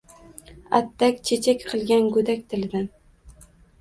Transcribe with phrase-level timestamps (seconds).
[0.77, 2.89] Atak-chechak qilgan go’dak tilidan